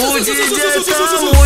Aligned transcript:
O 0.00 0.20
DJ 0.20 0.34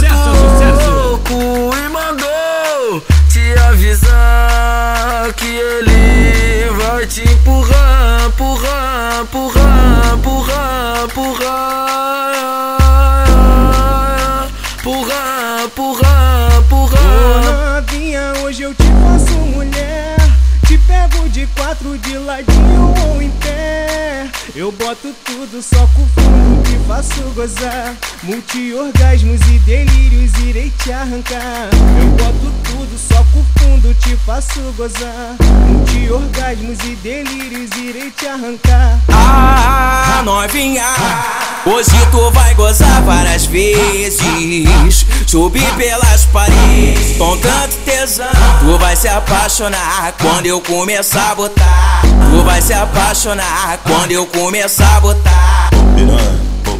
tá 0.08 0.34
muito 0.34 0.90
louco 0.90 1.32
e 1.74 1.88
mandou 1.88 3.02
te 3.30 3.58
avisar 3.66 5.32
que 5.32 5.46
ele 5.46 6.68
vai 6.76 7.06
te 7.06 7.22
empurrar, 7.22 8.26
empurrar, 8.26 9.22
empurrar, 9.22 10.14
empurrar, 10.14 11.04
empurrar, 11.04 11.68
empurrar, 14.78 15.64
empurrar, 15.64 16.58
empurrar. 16.58 17.80
Novinha, 17.80 18.34
hoje 18.42 18.64
eu 18.64 18.74
te 18.74 18.84
faço 19.02 19.32
mulher. 19.32 20.16
Te 20.66 20.76
pego 20.76 21.26
de 21.30 21.46
quatro 21.56 21.96
de 21.96 22.18
ladinho 22.18 22.94
ou 23.08 23.22
em 23.22 23.30
pé. 23.30 23.81
Eu 24.54 24.72
boto 24.72 25.14
tudo 25.24 25.62
só 25.62 25.86
com 25.94 26.06
fundo, 26.08 26.62
te 26.64 26.76
faço 26.86 27.22
gozar. 27.34 27.94
Multi-orgasmos 28.24 29.40
e 29.42 29.58
delírios 29.60 30.36
irei 30.44 30.70
te 30.82 30.92
arrancar. 30.92 31.70
Eu 32.00 32.08
boto 32.10 32.52
tudo 32.64 32.98
só 32.98 33.24
com 33.32 33.44
fundo, 33.58 33.94
te 33.94 34.16
faço 34.26 34.60
gozar. 34.76 35.36
Multi-orgasmos 35.68 36.78
e 36.84 36.96
delírios 36.96 37.70
irei 37.76 38.10
te 38.10 38.26
arrancar. 38.26 39.00
Ah, 39.08 40.11
novinha, 40.22 40.84
hoje 41.66 41.90
tu 42.10 42.30
vai 42.30 42.54
gozar 42.54 43.02
várias 43.02 43.46
vezes. 43.46 45.06
Subir 45.26 45.74
pelas 45.76 46.24
paredes 46.26 47.16
com 47.16 47.36
tanto 47.38 47.74
tesão. 47.84 48.26
Tu 48.60 48.78
vai 48.78 48.94
se 48.94 49.08
apaixonar 49.08 50.12
quando 50.20 50.46
eu 50.46 50.60
começar 50.60 51.32
a 51.32 51.34
botar. 51.34 52.02
Tu 52.30 52.42
vai 52.44 52.60
se 52.60 52.72
apaixonar 52.72 53.78
quando 53.84 54.12
eu 54.12 54.26
começar 54.26 54.96
a 54.96 55.00
botar. 55.00 55.70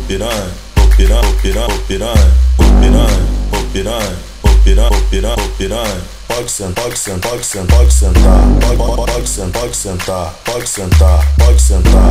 piranha, 0.06 0.50
ô 0.76 0.86
piranha, 0.96 1.20
ô 1.20 1.32
piranha, 1.40 1.66
ô 1.66 1.78
piranha, 1.86 2.32
ô 2.58 2.64
piranha, 2.80 3.32
piranha, 3.72 3.72
piranha, 3.72 4.16
piranha, 4.64 5.02
piranha, 5.10 5.36
piranha. 5.56 6.22
Pode 6.28 6.50
sentar, 6.50 6.84
pode 6.84 6.98
sentar, 6.98 7.30
pode 7.30 7.46
sentar, 7.46 7.78
pode 7.78 7.92
sentar, 7.92 8.22
pode, 8.64 9.28
sentar, 9.28 10.34
pode 10.44 10.68
sentar, 10.68 11.26
pode 11.38 11.60
sentar, 11.60 12.01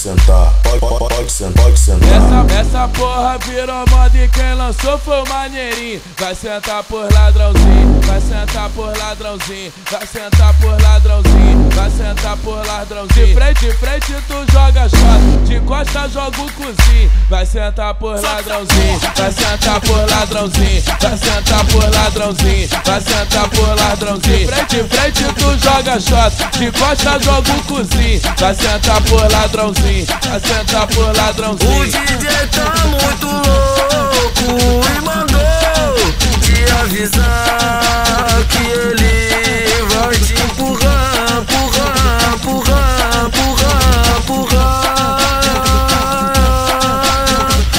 sentar, 0.00 0.50
sen- 0.62 0.78
sentar, 0.80 0.98
pode, 0.98 0.98
pode, 0.98 1.19
pode 1.20 1.32
sentar, 1.32 1.64
pode 1.64 1.78
sentar. 1.78 2.08
Essa, 2.08 2.60
essa 2.60 2.88
porra 2.88 3.38
virou 3.38 3.84
moda 3.90 4.16
e 4.16 4.28
quem 4.28 4.54
lançou 4.54 4.98
foi 4.98 5.22
o 5.22 5.28
maneirinho. 5.28 6.00
Vai 6.18 6.34
sentar 6.34 6.82
por 6.84 7.12
ladrãozinho, 7.12 8.00
vai 8.06 8.20
sentar 8.20 8.70
por 8.70 8.96
ladrãozinho, 8.96 9.72
vai 9.90 10.06
sentar 10.06 10.54
por 10.54 10.82
ladrãozinho, 10.82 11.70
vai 11.74 11.90
sentar 11.90 12.36
por 12.38 12.66
ladrãozinho. 12.66 13.26
De 13.26 13.34
frente, 13.34 13.60
de 13.60 13.72
frente 13.74 14.14
tu 14.26 14.52
joga 14.52 14.88
shot, 14.88 15.44
de 15.46 15.60
costa 15.60 16.08
joga 16.08 16.40
o 16.40 16.52
cozinho. 16.52 17.10
Vai 17.28 17.46
sentar 17.46 17.94
por 17.94 18.20
ladrãozinho, 18.20 19.00
vai 19.16 19.32
sentar 19.32 19.80
por 19.80 20.10
ladrãozinho, 20.10 20.82
vai 21.00 21.16
sentar 21.18 21.64
por 21.66 21.90
ladrãozinho, 21.90 22.68
vai 22.84 23.00
sentar 23.00 23.48
por 23.50 23.68
ladrãozinho. 23.76 24.38
De 24.38 24.46
frente, 24.46 24.76
de 24.76 24.88
frente 24.88 25.24
tu 25.34 25.58
joga 25.58 26.00
shot, 26.00 26.58
de 26.58 26.72
costa 26.72 27.18
joga 27.20 27.52
o 27.52 27.64
cozinho. 27.64 28.20
Vai 28.38 28.54
sentar 28.54 29.00
por 29.02 29.32
ladrãozinho, 29.32 30.06
vai 30.06 30.40
sentar 30.40 30.86
por 30.88 31.09
O 31.10 31.12
ladrãozinho. 31.12 31.86
DJ 31.86 32.30
tá 32.52 32.72
muito 32.86 33.26
louco 33.26 34.46
e 34.86 35.00
mandou 35.00 35.96
te 36.40 36.56
avisar 36.80 38.46
que 38.48 38.62
ele 38.70 39.84
vai 39.88 40.14
te 40.14 40.34
empurrar, 40.34 41.42
empurrar, 41.42 42.34
empurrar, 42.34 43.26
empurrar, 43.26 43.80
empurrar, 44.18 44.78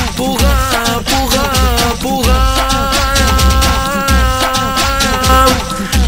empurrar, 0.10 0.98
empurrar, 1.00 1.56
empurrar. 1.94 2.52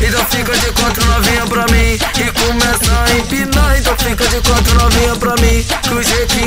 Então 0.02 0.25
fica 0.25 0.53
de 0.58 0.71
quatro 0.73 1.05
novinha 1.05 1.45
pra 1.48 1.65
mim 1.67 1.98
e 2.19 2.31
começa 2.33 2.92
a 2.92 3.15
empinar. 3.17 3.77
Então 3.80 3.95
fica 3.98 4.27
de 4.27 4.42
quatro 4.42 4.73
novinha 4.75 5.15
pra 5.15 5.36
mim 5.37 5.65
que 5.83 5.93
o 5.93 5.99
G15 6.02 6.42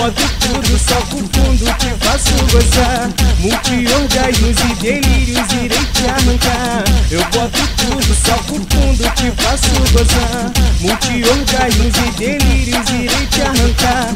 boto 0.00 0.22
tudo 0.40 0.78
só 0.78 0.94
com 1.10 1.18
fundo, 1.18 1.64
te 1.78 1.90
faço 2.02 2.32
gozar. 2.50 3.10
Multi-orgasmos 3.38 4.56
e 4.58 4.74
delírios 4.76 5.52
irei 5.52 5.84
te 5.92 6.06
arrancar. 6.06 6.84
Eu 7.10 7.22
boto 7.24 7.60
tudo 7.76 8.14
só 8.14 8.34
com 8.44 8.60
fundo, 8.70 9.04
te 9.14 9.30
faço 9.42 9.70
gozar. 9.92 10.52
Multi-orgasmos 10.80 11.94
e 11.96 12.10
delírios 12.18 12.88
irei 12.88 13.26
te 13.26 13.42
arrancar. 13.42 14.14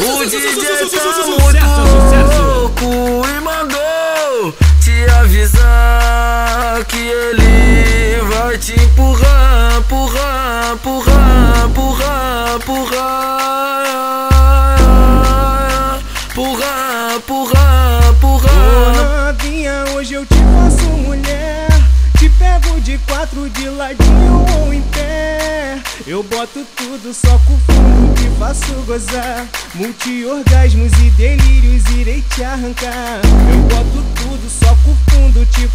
O 0.00 0.24
DJ 0.24 0.40
tá 1.60 1.84
muito 1.84 2.42
louco 2.42 3.26
e 3.28 3.40
mandou 3.40 4.54
te 4.80 5.10
avisar 5.20 6.84
que 6.88 6.96
ele 6.96 8.22
vai 8.22 8.56
te 8.56 8.72
empurrar, 8.72 9.78
empurrar, 9.78 10.72
empurrar, 10.72 11.31
empurrar, 11.72 12.56
empurrar, 12.56 13.48
empurrar, 17.16 18.04
Ô 18.04 18.10
empurrar. 18.10 19.32
novinha, 19.32 19.84
hoje 19.94 20.14
eu 20.14 20.26
te 20.26 20.34
faço 20.34 20.84
mulher. 21.06 21.68
Te 22.18 22.28
pego 22.28 22.80
de 22.80 22.98
quatro 22.98 23.48
de 23.48 23.68
ladinho 23.70 24.44
ou 24.58 24.72
em 24.72 24.82
pé. 24.82 25.78
Eu 26.06 26.22
boto 26.22 26.66
tudo 26.76 27.14
só 27.14 27.38
com 27.46 27.56
fundo, 27.58 28.14
te 28.16 28.28
faço 28.38 28.74
gozar. 28.86 29.46
Multi-orgasmos 29.74 30.92
e 30.92 31.10
delírios 31.10 31.88
irei 31.96 32.22
te 32.34 32.44
arrancar. 32.44 33.20
Eu 33.50 33.60
boto 33.62 34.04
tudo 34.16 34.50
só 34.50 34.76
com 34.84 34.94
fundo, 35.10 35.21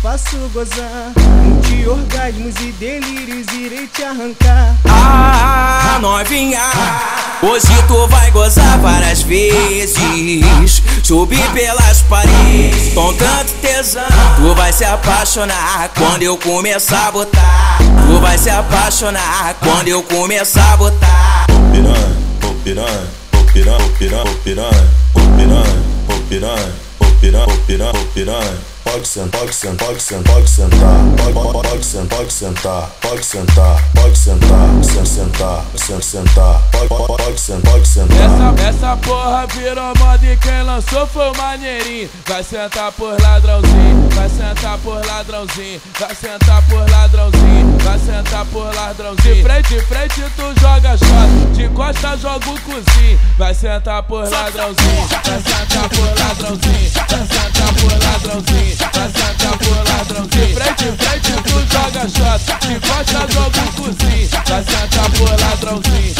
faço 0.08 0.38
gozar. 0.54 1.12
Multi-orgasmos 1.44 2.56
e 2.62 2.72
delírios 2.80 3.46
irei 3.54 3.88
te 3.88 4.04
arrancar. 4.04 4.74
Ah, 4.86 6.00
novinha, 6.00 6.62
hoje 7.44 7.68
tu 7.90 8.08
vai 8.08 8.32
gozar 8.32 8.80
várias 8.80 9.24
vezes. 9.24 10.82
Subir 11.04 11.46
pelas 11.52 12.02
paredes 12.04 12.94
com 12.94 13.14
tanto 13.16 13.52
tesão. 13.62 14.04
Tu 14.38 14.56
vai 14.56 14.72
se 14.72 14.86
apaixonar 14.86 15.90
quando 15.98 16.24
eu 16.24 16.38
começar 16.38 17.08
a 17.08 17.12
botar. 17.12 17.78
Tu 18.08 18.20
vai 18.22 18.38
se 18.38 18.50
apaixonar 18.50 19.56
quando 19.56 19.90
eu 19.90 20.02
começar 20.04 20.74
a 20.74 20.78
botar. 20.78 21.48
piranha, 22.64 23.08
ô 23.34 23.44
piranha, 23.52 23.78
ô 23.78 23.90
piranha, 23.90 24.24
ô 24.24 24.36
piranha, 24.38 24.88
ô 25.16 25.20
piranha, 25.36 25.64
piranha, 26.30 26.74
piranha, 27.20 27.20
piranha, 27.20 27.58
piranha, 27.68 27.94
piranha. 28.14 28.77
Pode 28.88 29.08
sentar, 29.08 29.42
pode 29.42 29.54
sentar, 29.54 29.88
pode 29.88 30.02
sentar, 30.02 30.34
pode 30.34 30.50
sentar, 30.50 30.80
pode, 31.18 31.34
pode, 31.34 31.68
pode 31.70 31.86
sentar, 31.86 32.18
pode 32.18 32.34
sentar, 32.34 32.90
pode 33.02 33.26
sentar, 33.26 33.84
pode 33.94 34.18
sentar, 34.18 34.84
sen- 34.84 35.06
sentar, 35.06 35.66
sen- 35.76 36.02
sentar, 36.02 36.62
pode, 36.72 36.88
pode, 36.88 37.08
pode 37.24 37.40
sentar, 37.40 37.72
pode 37.72 37.88
sentar. 37.88 38.18
Essa, 38.18 38.70
essa 38.70 38.98
porra 38.98 39.46
virou 39.48 39.94
moda 40.00 40.26
e 40.26 40.38
quem 40.38 40.64
lançou 40.64 41.06
foi 41.08 41.30
o 41.30 41.38
maneirinho. 41.38 42.10
Vai 42.26 42.44
sentar 42.44 42.92
por 42.94 43.22
ladrãozinho, 43.22 44.10
vai 44.14 44.30
sentar 44.30 44.78
por 44.80 45.06
ladrãozinho, 45.06 45.82
vai 46.00 46.16
sentar 46.16 46.62
por 46.68 46.90
ladrãozinho, 46.90 47.78
vai 47.84 48.00
sentar 48.00 48.46
por 48.46 48.74
ladrãozinho. 48.74 49.36
De 49.36 49.44
frente, 49.44 49.68
de 49.76 49.82
frente 49.82 50.24
tu 50.36 50.60
joga 50.62 50.98
de 51.68 51.74
costa 51.74 52.18
joga 52.18 52.50
o 52.50 52.62
cozinho. 52.62 53.20
Vai 53.38 53.54
sentar 53.54 54.04
por 54.04 54.30
ladrãozinho, 54.30 55.08
vai 55.08 55.42
sentar 55.42 55.90
por 55.90 56.20
ladrãozinho, 56.20 56.92
vai 57.10 57.28
sentar 57.28 57.74
por 57.74 57.92
ladrãozinho, 58.04 58.78
vai 58.94 59.10
sentar 59.12 59.58
por 59.58 59.78
ladrãozinho. 59.90 60.48
De 60.48 60.54
frente, 60.54 60.86
frente 60.98 61.32
tu 61.44 61.58
joga 61.72 62.04
shot, 62.10 62.68
de 62.68 62.80
costa 62.80 63.20
joga 63.34 63.62
o 63.62 63.74
cozinho. 63.74 64.30
Vai 64.48 64.64
sentar 64.64 65.10
por 65.12 65.30
ladrãozinho, 65.42 66.16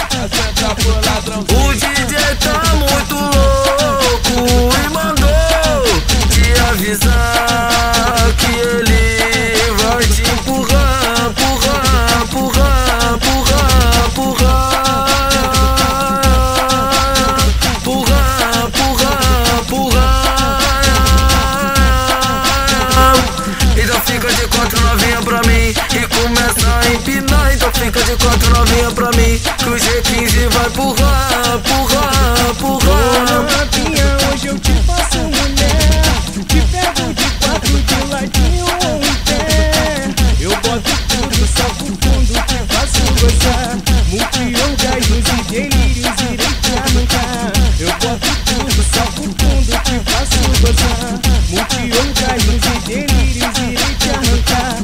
de 28.08 28.16
quatro 28.24 28.50
novinha 28.52 28.92
pra 28.92 29.12
mim. 29.12 29.38
Que 29.58 29.70
o 29.70 29.76
G15 29.76 30.50
vai 30.50 30.68
empurrar, 30.68 31.56
empurrar, 31.56 32.50
empurrar. 32.50 33.40
Ô, 33.40 33.44
capinha, 33.44 34.18
hoje 34.32 34.48
eu 34.48 34.58
te 34.60 34.72
faço 34.84 35.18
mulher. 35.18 36.02
Te 36.48 36.62
pego 36.72 37.14
de 37.14 37.30
quatro 37.42 37.78
de 37.78 37.96
ladinho 38.10 38.66
ou 38.66 38.96
um 38.96 39.16
pé. 39.26 40.10
Eu 40.40 40.52
boto 40.52 40.94
tudo, 41.10 41.48
só 41.54 41.68
o 41.68 41.76
fundo, 41.76 42.34
te 42.48 42.60
faço 42.74 43.04
gozar. 43.20 43.76
Multi-orgasmos 44.08 45.28
e 45.28 45.44
delírios 45.52 46.18
irei 46.32 46.54
te 46.62 46.72
arrancar. 46.78 47.52
Eu 47.78 47.92
boto 47.92 48.32
tudo, 48.46 48.84
só 48.94 49.04
o 49.04 49.12
fundo, 49.12 49.74
te 49.84 49.96
faço 50.10 50.40
gozar. 50.62 51.20
Multi-orgasmos 51.50 52.64
e 52.64 52.80
delírios 52.88 53.58
irei 53.58 53.96
te 54.00 54.10
arrancar. 54.10 54.78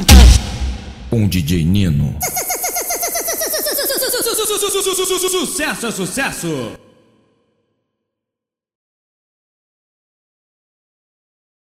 Um 1.10 1.26
DJ 1.26 1.64
Nino. 1.64 2.14
Sucesso 4.46 5.86
é 5.86 5.90
sucesso! 5.90 6.83